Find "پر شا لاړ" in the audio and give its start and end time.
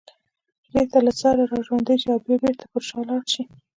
2.71-3.21